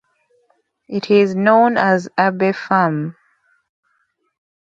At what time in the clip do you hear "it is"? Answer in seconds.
0.87-1.35